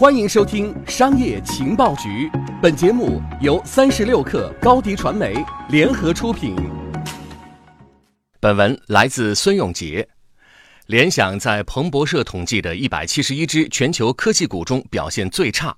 [0.00, 2.26] 欢迎收听《商业情报局》，
[2.62, 5.34] 本节目由三十六克高低传媒
[5.68, 6.56] 联合出品。
[8.40, 10.08] 本文来自孙永杰。
[10.86, 15.76] 联想在彭博社统计的一百七十一只全球科技股中表现最差。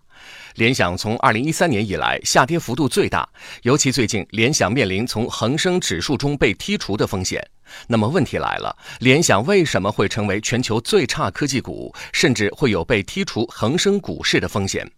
[0.54, 3.28] 联想从二零一三年以来下跌幅度最大，
[3.62, 7.44] 尤其最近，联想面临从恒生指数中被剔除的风险。
[7.86, 14.90] 那么问题来了，联想为什么会成为全球最差科技股，甚至会有被剔除恒生股市的风险？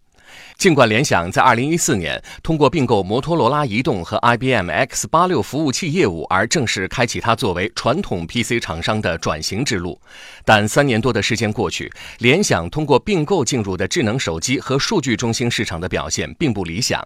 [0.57, 9.99] 尽管联想在2014年通过并购摩托罗拉移动和 IBM X86 服务器业务而正式开启它作为传统 PC 厂商的转型之路，
[10.43, 11.89] 但三年多的时间过去，
[12.19, 17.01] 联想通过并购进入的智能手机和数据中心市场的表现并不理想。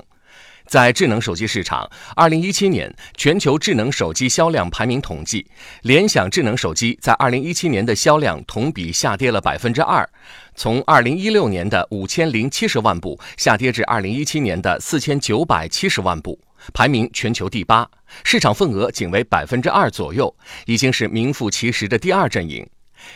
[0.70, 5.44] 在智能手机市场，2017年全球智能手机销量排名统计，
[5.82, 10.08] 联想智能手机在2017年的销量同比下跌了百分之二，
[10.54, 16.40] 从2016年的五千零七十万部下跌至2017年的四千九百七十万部，
[16.72, 17.90] 排名全球第八，
[18.23, 20.31] 市场份额仅为百分之二左右，
[20.67, 22.64] 已经是名副其实的第二阵营。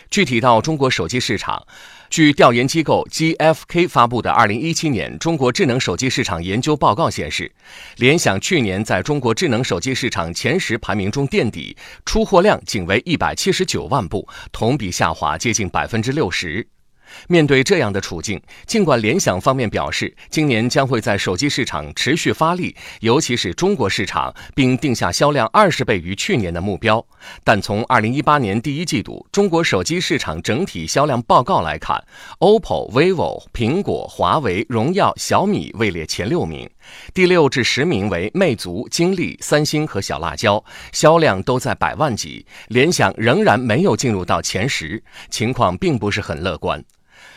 [0.09, 1.65] 具体到中国手机市场，
[2.09, 7.51] 据调研机构 GfK 发布的《二零一七年中国智能手机市场研究报告》显示，
[7.97, 11.75] 联想去年在中国智能手机市场前十排名中垫底，
[12.05, 16.72] 出货量仅为一百七十九万部，同比下滑接近百分之六十。
[17.27, 27.05] 面对这样的处境，尽管联想方面表示今年将会在手机市场持续发力，尤其是中国市场，并定下销量二十倍于去年的目标，
[27.43, 32.03] 但从二零一八年第一季度中国手机市场整体销量报告来看
[32.39, 36.69] ，OPPO、vivo、苹果、华为、荣耀、小米位列前六名，
[37.13, 42.45] 第六至十名为魅族、金立、三星和小辣椒，销量都在百万级。
[42.67, 46.83] 联想仍然没有进入到前十，情况并不是很乐观。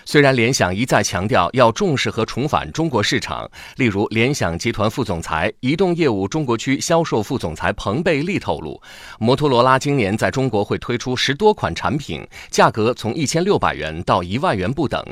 [0.09, 8.81] 虽然联想一再强调要重视和重返中国市场，例如联想集团副总裁、移动业务中国区销售副总裁彭贝利透露，
[9.19, 15.05] 摩托罗拉今年在中国会推出十多款产品，价格从一千六百元到一万元不等。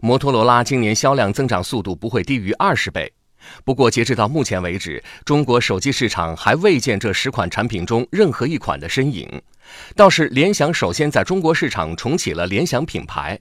[0.00, 3.12] 摩托罗拉今年销量增长速度不会低于二十倍。
[3.64, 9.28] 不过，截至到目前为止，中国手机市场还未见这十款产品中任何一款的身影。
[9.94, 13.38] 倒是联想首先在中国市场重启了联想品牌。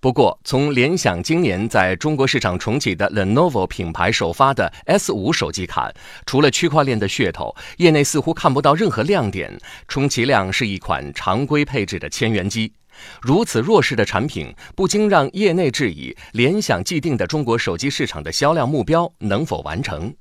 [0.00, 5.94] 不过，从联想今年在中国市场重启的 Lenovo 品牌首发的 S5 手机看，
[6.26, 9.58] 除了区块链的噱头，业内似乎看不到任何亮点，
[9.88, 12.72] 充其量是一款常规配置的千元机。
[13.20, 20.14] 如此弱势的产品，不禁让业内质疑联想既定的中国手机市场的销量目标能否完成。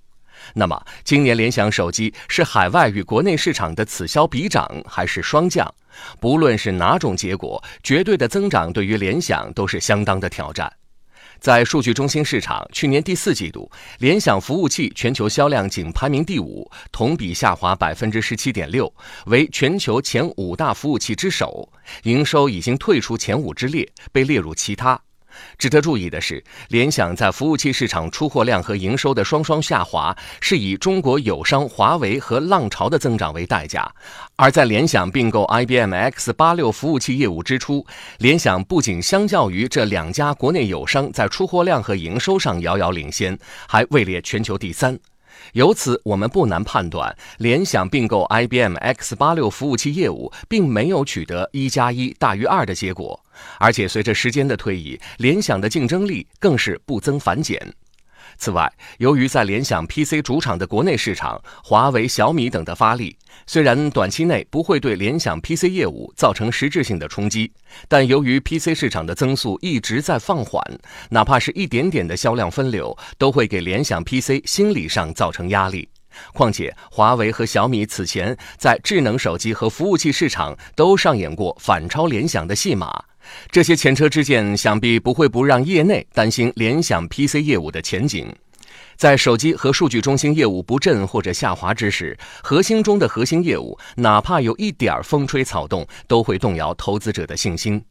[0.55, 5.73] 那么，今年联想手机是海外与国内市场的此消彼长，还是双降？
[6.19, 10.71] 不论是哪种结果，绝对的增长对于联想都是相当的挑战。
[11.39, 18.93] 在数据中心市场，去年第四季度，联想服务器全球销量仅排名第五，同比下滑百分之十七点六，
[19.25, 21.69] 为全球前五大服务器之首，
[22.03, 25.01] 营收已经退出前五之列，被列入其他。
[25.57, 33.89] 值得注意的是，联想在服务器市场出货量和营收的双双下滑，是以中国友商华为和浪潮的增长为代价。
[34.35, 37.85] 而在联想并购 IBM X86 服务器业务之初，
[38.19, 44.99] 联想不仅相较于这两家国内友商在出货量和营收上遥遥领先，还位列全球第三。
[45.53, 53.19] 由此，我们不难判断，联想并购 IBM X86 服务器业务，并没有取得一加一大于二的结果，
[53.59, 57.59] 而且随着时间的推移，联想的竞争力更是不增反减。
[58.37, 67.51] 此外，由于在联想 PC 主场的国内市场，华为、小米等的发力，虽然短期内不会对联想 PC 业务造成实质性的冲击，
[67.87, 70.63] 但由于 PC 市场的增速一直在放缓，
[71.09, 75.87] 哪怕是一点点的销量分流，都会给联想 PC 心理上造成压力。
[76.33, 83.03] 况且，华为和小米此前在智能手机和服务器市场都上演过反超联想的戏码。
[83.51, 88.33] 这些前车之鉴，想必不会不让业内担心联想 PC 业务的前景。
[88.95, 97.83] 在手机和数据中心业务不振或者下滑之时，核心中的核心业务，哪怕有一点风吹草动，都会动摇投资者的信心。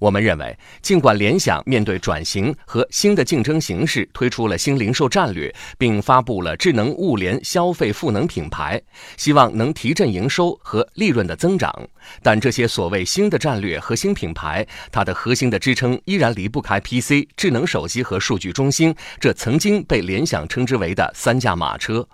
[0.00, 8.80] 我们认为，尽管联想面对转型和新的竞争形势，推出了新零售战略，并发布了智能物联消费赋能品牌，
[9.18, 11.70] 希望能提振营收和利润的增长，
[12.22, 22.08] 但这些所谓新的战略和新品牌，它的核心的支撑依然离不开 PC、智能手机和数据中心这曾经被联想称之为的三驾马车。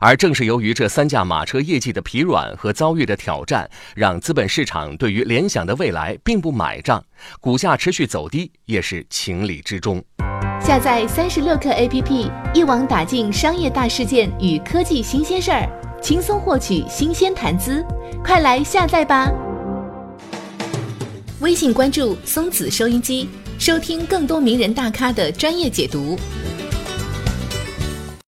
[0.00, 7.04] 而正是由于这三驾马车业绩的疲软和遭遇的挑战，让资本市场对于联想的未来并不买账，
[7.40, 10.02] 股价持续走低也是情理之中。
[10.60, 15.68] 下载三十六课 APP，一网打尽商业大事件与科技新鲜事儿，
[16.02, 17.84] 轻松获取新鲜谈资。
[18.22, 19.30] 快来下载吧！
[21.40, 23.28] 微信关注松子收音机，
[23.58, 26.18] 收听更多名人大咖的专业解读。